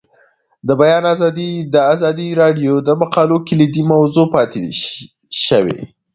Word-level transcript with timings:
د 0.67 0.69
بیان 0.81 1.03
آزادي 1.13 1.51
د 1.73 1.75
ازادي 1.93 2.27
راډیو 2.41 2.73
د 2.87 2.89
مقالو 3.01 3.37
کلیدي 3.47 3.83
موضوع 3.93 4.25
پاتې 4.35 4.63
شوی. 5.45 5.79